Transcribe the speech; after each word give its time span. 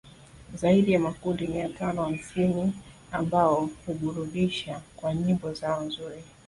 Zaidi 0.55 0.91
ya 0.91 0.99
makundi 0.99 1.47
mia 1.47 1.69
tano 1.69 2.03
hamsini 2.03 2.73
ambao 3.11 3.69
huburudisha 3.85 4.81
kwa 4.95 5.13
nyimbo 5.15 5.53
zao 5.53 5.81
nzuri 5.83 6.23